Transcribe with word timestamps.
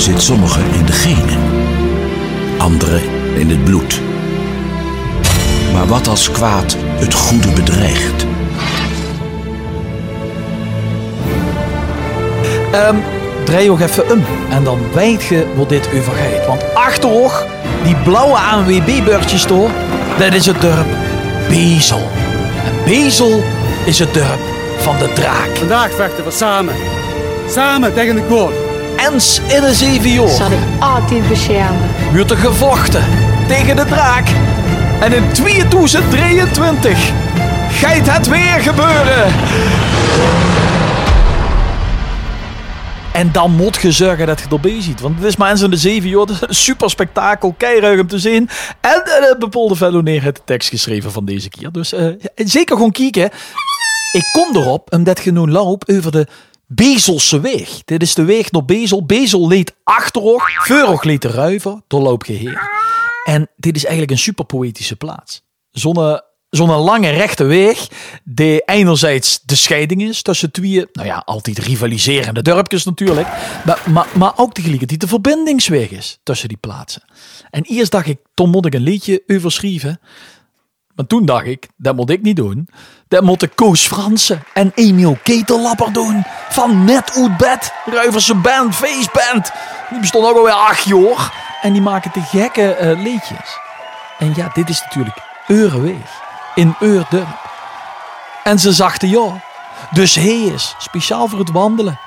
zit 0.00 0.22
sommige 0.22 0.60
in 0.60 0.86
de 0.86 0.92
genen, 0.92 1.38
andere 2.58 3.00
in 3.34 3.50
het 3.50 3.64
bloed. 3.64 4.00
Maar 5.72 5.86
wat 5.86 6.08
als 6.08 6.30
kwaad 6.30 6.76
het 6.80 7.14
goede 7.14 7.48
bedreigt? 7.48 8.26
Ehm, 12.72 12.96
draai 13.44 13.68
nog 13.68 13.80
even 13.80 14.10
om 14.10 14.24
en 14.50 14.64
dan 14.64 14.78
weet 14.94 15.22
je 15.22 15.46
wat 15.56 15.68
dit 15.68 15.88
over 15.98 16.12
gaat. 16.12 16.46
Want 16.46 16.74
achterop, 16.74 17.46
die 17.84 17.96
blauwe 17.96 18.38
ANWB-beurtjes 18.38 19.46
door, 19.46 19.70
dat 20.18 20.32
is 20.32 20.46
het 20.46 20.60
dorp 20.60 20.86
Bezel. 21.48 22.08
En 22.64 22.84
Bezel 22.84 23.42
is 23.84 23.98
het 23.98 24.14
dorp 24.14 24.40
van 24.78 24.98
de 24.98 25.12
draak. 25.12 25.56
Vandaag 25.56 25.90
vechten 25.94 26.24
we 26.24 26.30
samen. 26.30 26.74
Samen 27.48 27.94
tegen 27.94 28.14
de 28.14 28.22
koord. 28.28 28.69
Eens 29.08 29.40
in 29.48 29.62
een 29.62 29.74
zeven 29.74 30.10
jaar 30.10 30.28
zal 30.28 30.50
ik 30.50 30.58
altijd 30.78 31.28
beschermen. 31.28 31.90
wordt 32.12 32.30
er 32.30 32.36
gevochten 32.36 33.04
tegen 33.48 33.76
de 33.76 33.84
draak. 33.84 34.28
En 35.00 35.12
in 35.12 35.32
2023 35.32 37.12
gaat 37.70 38.16
het 38.16 38.28
weer 38.28 38.60
gebeuren. 38.60 39.32
En 43.12 43.32
dan 43.32 43.50
moet 43.50 43.80
je 43.82 43.92
zorgen 43.92 44.26
dat 44.26 44.40
je 44.40 44.46
erbij 44.48 44.82
ziet. 44.82 45.00
Want 45.00 45.16
het 45.16 45.24
is 45.24 45.36
maar 45.36 45.50
eens 45.50 45.62
in 45.62 45.70
de 45.70 45.76
zeven 45.76 46.08
jaar. 46.08 46.20
Het 46.20 46.30
is 46.30 46.40
een 46.40 46.54
super 46.54 46.90
spektakel. 46.90 47.54
Keiruig 47.56 48.00
om 48.00 48.06
te 48.06 48.18
zien. 48.18 48.48
En 48.80 49.02
uh, 49.06 49.38
Bepolde 49.38 49.74
Velloneer 49.74 50.22
heeft 50.22 50.36
de 50.36 50.42
tekst 50.44 50.68
geschreven 50.68 51.12
van 51.12 51.24
deze 51.24 51.48
keer. 51.48 51.72
Dus 51.72 51.92
eh, 51.92 52.06
zeker 52.34 52.76
gewoon 52.76 52.92
kijken. 52.92 53.30
Ik 54.12 54.28
kom 54.32 54.56
erop 54.56 54.92
omdat 54.92 55.24
je 55.24 55.32
nu 55.32 55.50
loopt 55.50 55.92
over 55.92 56.12
de 56.12 56.26
Bezelse 56.72 57.40
weg. 57.40 57.84
Dit 57.84 58.02
is 58.02 58.14
de 58.14 58.24
weg 58.24 58.50
naar 58.50 58.64
Bezel. 58.64 59.06
Bezel 59.06 59.48
leed 59.48 59.74
achterop. 59.84 60.40
Veurog 60.40 61.02
leed 61.02 61.22
de 61.22 61.28
ruiver. 61.28 61.80
Doorloop 61.86 62.24
je 62.24 62.32
heer. 62.32 62.70
En 63.24 63.48
dit 63.56 63.76
is 63.76 63.82
eigenlijk 63.82 64.12
een 64.12 64.18
super 64.18 64.44
poëtische 64.44 64.96
plaats. 64.96 65.42
Zo'n 65.70 66.20
zo'n 66.50 66.70
lange 66.70 67.10
rechte 67.10 67.44
weg, 67.44 67.88
die 68.24 68.60
enerzijds 68.60 69.40
de 69.44 69.54
scheiding 69.54 70.02
is 70.02 70.22
tussen 70.22 70.50
twee, 70.50 70.86
nou 70.92 71.08
ja, 71.08 71.22
altijd 71.24 71.58
rivaliserende 71.58 72.42
dorpjes 72.42 72.84
natuurlijk, 72.84 73.28
maar, 73.64 73.82
maar, 73.86 74.06
maar 74.14 74.32
ook 74.36 74.52
tegelijkertijd 74.52 75.00
de 75.00 75.08
verbindingsweg 75.08 75.90
is 75.90 76.20
tussen 76.22 76.48
die 76.48 76.56
plaatsen. 76.56 77.02
En 77.50 77.62
eerst 77.62 77.90
dacht 77.90 78.06
ik, 78.06 78.18
toen 78.34 78.50
moet 78.50 78.66
ik 78.66 78.74
een 78.74 78.82
liedje 78.82 79.22
over 79.26 79.52
schrijven. 79.52 80.00
Maar 81.00 81.08
toen 81.08 81.24
dacht 81.24 81.46
ik, 81.46 81.68
dat 81.76 81.96
moet 81.96 82.10
ik 82.10 82.22
niet 82.22 82.36
doen. 82.36 82.68
Dat 83.08 83.22
moeten 83.22 83.54
Koos 83.54 83.86
Fransen 83.86 84.42
en 84.54 84.72
Emiel 84.74 85.18
Ketellapper 85.22 85.92
doen. 85.92 86.24
Van 86.48 86.84
Net 86.84 87.16
Oud 87.16 87.36
Bed, 87.36 87.72
Ruiverse 87.84 88.34
band, 88.34 88.74
Feestband. 88.74 89.52
Die 89.90 90.00
bestond 90.00 90.26
ook 90.26 90.36
alweer 90.36 90.52
acht 90.52 90.84
jaar. 90.84 91.32
En 91.62 91.72
die 91.72 91.82
maken 91.82 92.10
te 92.10 92.20
gekke 92.20 92.76
uh, 92.80 93.02
liedjes. 93.02 93.58
En 94.18 94.32
ja, 94.36 94.50
dit 94.54 94.68
is 94.68 94.82
natuurlijk 94.82 95.16
Eureweg 95.46 96.20
in 96.54 96.74
Eurdorp. 96.80 97.50
En 98.44 98.58
ze 98.58 98.72
zachten 98.72 99.08
ja. 99.08 99.42
Dus 99.90 100.14
hij 100.14 100.40
is 100.40 100.74
speciaal 100.78 101.28
voor 101.28 101.38
het 101.38 101.50
wandelen. 101.50 101.98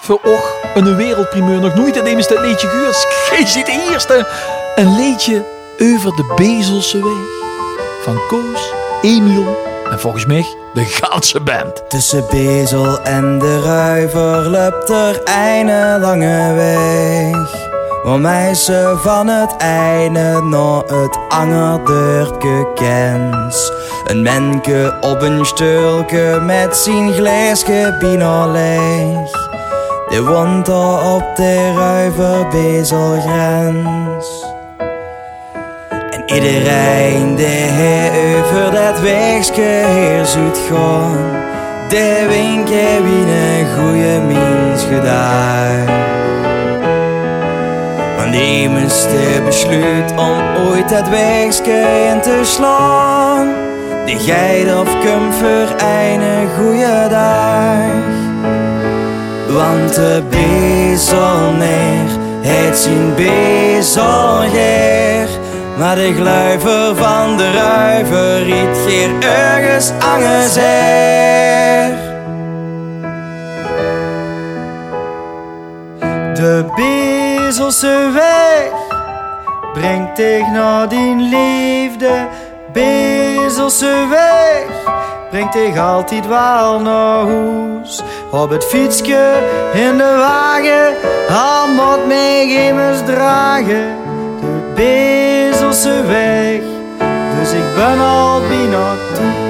Voor 0.00 0.20
och 0.24 0.54
een 0.74 0.96
wereldprimeur 0.96 1.60
nog 1.60 1.74
nooit 1.74 1.96
in 1.96 2.04
deze 2.04 2.40
liedje 2.40 2.68
gehoord. 2.68 3.06
Gij 3.08 3.46
ziet 3.46 3.66
de 3.66 3.88
eerste. 3.92 4.28
Een 4.74 4.96
liedje 4.96 5.46
over 5.78 6.16
de 6.16 6.32
Bezelse 6.36 6.98
weg. 6.98 7.49
Van 8.02 8.18
Koos, 8.28 8.72
Emiel 9.02 9.56
en 9.90 10.00
volgens 10.00 10.26
mij 10.26 10.46
de 10.74 10.84
ganse 10.84 11.40
band. 11.40 11.82
Tussen 11.88 12.24
Bezel 12.30 13.00
en 13.00 13.38
de 13.38 13.60
Ruiver 13.60 14.48
loopt 14.48 14.90
er 14.90 15.20
een 15.24 16.00
lange 16.00 16.54
weg. 16.54 17.68
Waar 18.02 18.20
mij 18.20 18.54
ze 18.54 18.98
van 19.02 19.28
het 19.28 19.56
einde 19.56 20.42
naar 20.42 20.84
het 20.84 21.18
angerdurpje 21.28 22.72
kent. 22.74 23.72
Een 24.04 24.22
menke 24.22 24.96
op 25.00 25.22
een 25.22 25.46
stulke 25.46 26.40
met 26.42 26.76
zijn 26.76 27.12
glaasje 27.12 27.96
leeg. 28.52 29.30
De 30.08 30.22
woont 30.22 30.68
op 30.68 31.36
de 31.36 31.72
ruiverbezelgrens. 31.74 34.58
En 36.30 36.36
iedereen 36.36 37.34
die 37.34 37.70
over 38.38 38.70
dat 38.70 39.00
wegske 39.00 39.60
heer 39.60 40.26
zoet 40.26 40.58
gaan. 40.68 41.18
De 41.88 42.26
winkel 42.28 43.02
wie 43.02 43.26
een 43.26 43.66
goede 43.76 44.20
mens 44.26 44.84
gedaan. 44.84 46.08
Nemen 48.30 48.88
de 48.88 49.42
besluit 49.44 50.10
om 50.10 50.66
ooit 50.66 50.90
het 50.90 51.08
wegske 51.08 51.86
in 52.12 52.20
te 52.20 52.40
slaan. 52.42 53.48
De 54.06 54.18
geit 54.18 54.74
of 54.74 54.88
kom 54.88 55.32
voor 55.32 55.68
een 55.78 56.50
dag. 57.08 57.80
Want 59.48 59.94
de 59.94 60.22
bezel 60.30 61.52
neer, 61.58 62.08
het 62.40 62.78
zien 62.78 63.14
bezelgeer. 63.16 64.60
Maar 65.80 65.94
de 65.94 66.14
gluiver 66.14 66.96
van 66.96 67.36
de 67.36 67.52
ruiver 67.52 68.42
riet 68.42 68.78
geer 68.86 69.10
ergens 69.20 69.90
angezeer. 69.90 70.68
De 76.34 76.64
Bezelse 76.76 78.10
weg 78.14 78.70
brengt 79.72 80.14
tegen 80.14 80.52
naar 80.52 80.88
die 80.88 81.16
liefde. 81.16 82.28
Bezelse 82.72 84.06
weg 84.10 84.94
brengt 85.30 85.52
tegen 85.52 85.82
altijd 85.82 86.26
wel 86.26 86.80
naar 86.80 87.26
huis. 87.26 88.02
Op 88.30 88.50
het 88.50 88.64
fietsje 88.64 89.32
in 89.72 89.96
de 89.96 90.14
wagen, 90.16 90.94
al 91.28 91.68
moet 91.68 92.06
mij 92.06 92.72
dragen. 93.06 93.96
De 94.40 94.72
Bezelse 94.74 95.59
weg, 95.78 96.60
dus 97.38 97.52
ik 97.52 97.74
ben 97.74 98.00
al 98.00 98.40
bijna 98.48 98.94
toe. 99.14 99.48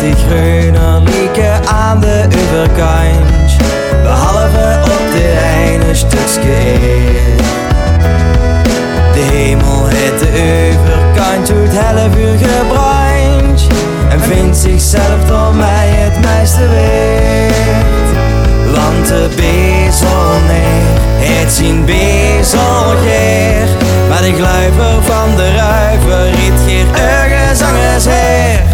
die 0.00 0.14
groene 0.14 1.00
lieken 1.00 1.66
aan 1.66 2.00
de 2.00 2.26
overkant. 2.26 3.56
Behalve 4.02 4.80
op 4.82 5.12
dit 5.12 5.38
ene 5.64 5.94
stukje 5.94 7.35
zichzelf 14.96 15.24
door 15.24 15.54
mij 15.54 15.88
het 15.88 16.18
meeste 16.20 16.68
weet. 16.68 18.08
Want 18.74 19.08
de 19.08 19.28
bezel 19.36 20.32
neer, 20.46 20.96
het 21.18 21.52
zien 21.52 21.84
bezelgeer. 21.84 23.66
Maar 24.08 24.22
de 24.22 24.32
gluiver 24.34 25.02
van 25.02 25.36
de 25.36 25.54
ruiver 25.54 26.30
riet 26.30 26.60
geer 26.66 26.86
ergens 26.94 27.58
zangers 27.58 28.04
her. 28.04 28.64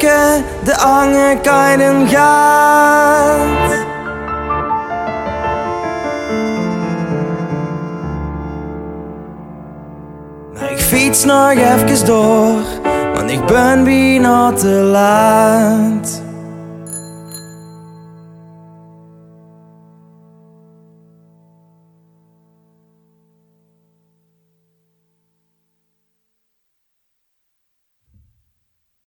Derpke, 0.00 0.42
de 0.64 0.76
anger 0.76 1.36
keinen 1.38 2.08
gaat. 2.08 3.88
Ik 10.70 10.78
fiets 10.78 11.24
nog 11.24 11.50
even 11.50 12.06
door, 12.06 12.62
want 13.14 13.30
ik 13.30 13.46
ben 13.46 13.84
bijna 13.84 14.52
te 14.52 14.68
laat. 14.68 16.29